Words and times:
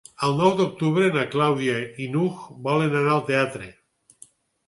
El 0.27 0.31
nou 0.37 0.53
d'octubre 0.59 1.09
na 1.17 1.25
Clàudia 1.33 1.75
i 2.05 2.07
n'Hug 2.15 2.41
volen 2.69 2.97
anar 3.01 3.13
al 3.17 3.21
teatre. 3.27 3.67